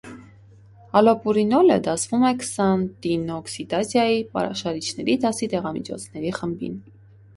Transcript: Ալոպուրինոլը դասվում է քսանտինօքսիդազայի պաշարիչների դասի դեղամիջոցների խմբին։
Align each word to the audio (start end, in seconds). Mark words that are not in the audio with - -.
Ալոպուրինոլը 1.01 1.75
դասվում 1.87 2.25
է 2.31 2.31
քսանտինօքսիդազայի 2.43 4.19
պաշարիչների 4.39 5.19
դասի 5.27 5.51
դեղամիջոցների 5.53 6.33
խմբին։ 6.41 6.83